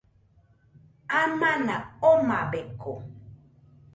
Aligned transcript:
Amana 1.21 1.75
omabeko. 2.11 2.91